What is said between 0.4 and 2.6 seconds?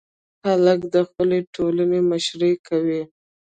هلک د خپلې ټولنې مشري